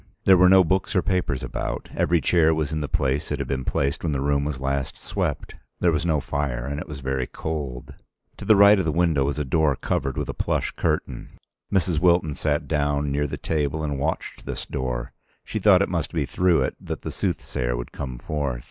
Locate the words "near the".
13.11-13.37